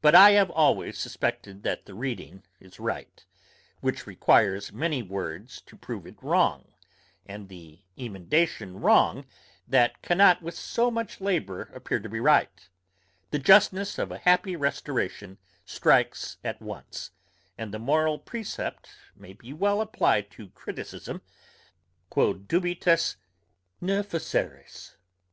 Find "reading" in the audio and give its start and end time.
1.94-2.44